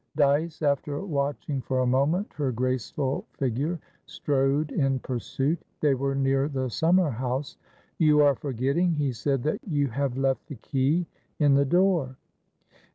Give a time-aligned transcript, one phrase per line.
[0.15, 5.59] Dyce, after watching for a moment her graceful figure, strode in pursuit.
[5.79, 7.55] They were near the summer house.
[7.99, 11.05] "You are forgetting," he said, "that you have left the key
[11.37, 12.17] in the door."